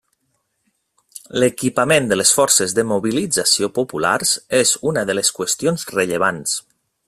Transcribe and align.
L'equipament 1.43 2.07
de 2.11 2.17
les 2.21 2.31
Forces 2.37 2.73
de 2.79 2.85
Mobilització 2.93 3.69
Populars 3.77 4.33
és 4.63 4.73
una 4.93 5.05
de 5.11 5.19
les 5.19 5.33
qüestions 5.41 5.87
rellevants. 5.99 6.61